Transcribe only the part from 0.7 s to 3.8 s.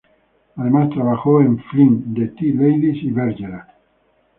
trabajó en "Flint", "The Tea Ladies" y "Bergerac".